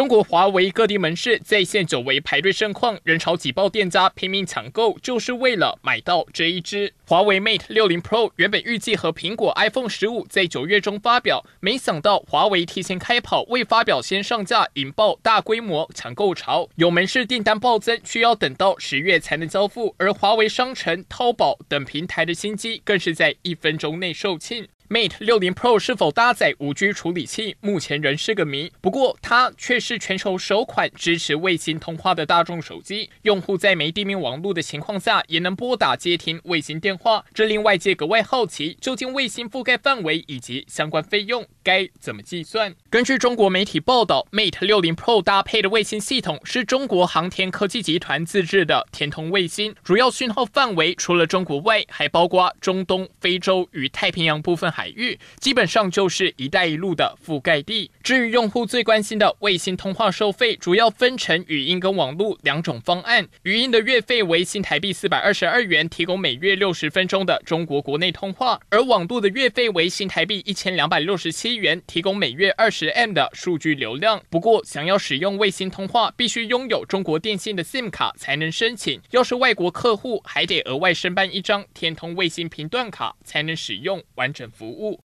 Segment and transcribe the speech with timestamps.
[0.00, 8.32] 中国华为各地门市在线久违排队盛况，人潮挤爆店家，拼命抢购，就是为了买到这一支华为 Mate 60 Pro。
[8.36, 16.70] 原本预计和苹果 iPhone 15在九月中发表，没想到华为提前开跑，未发表先上架，引爆大规模抢购潮。
[16.76, 24.66] 有门市订单暴增，需要等到十月才能交付，而华为商城、淘宝等平台的新机更是在一分钟内售罄。
[24.92, 28.72] Mate 60 Pro 是否搭载五 G 处理器，目前仍是个谜。
[28.80, 37.24] 不过，它却是全球首款支持卫星通话的大众手机，用户在没地面网络的情况下，也能拨打接听卫星电话。
[37.32, 42.74] 这令外界格外好奇，究竟卫星覆盖范围以及相关费用该怎么计算？
[42.88, 54.70] 根据中国媒体报道，Mate 60 Pro 搭配的卫星系统是中国航天科技集团自制的天通卫星，主要讯号范围除了中国外，还包括中东、非洲与太平洋部分。
[54.70, 57.90] 海域基本上就是“一带一路”的覆盖地。
[58.02, 63.26] 至于用户最关心的卫星通话收费，主要分成语音跟网络两种方案。
[63.42, 74.20] 语音的月费为新台币四百二十二元，提供每月六十分钟的中国国内通话；而网络的月费为新台币一千两百六十七元，提供每月二十 M 的数据流量。
[74.28, 79.00] 不过，想要使用卫星通话，必须拥有中国电信的 SIM 卡才能申请。
[79.10, 84.98] 要是外国客户，还得额外申办一张天通卫星频段卡，才能使用完整服务。